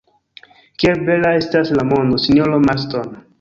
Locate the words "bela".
1.09-1.33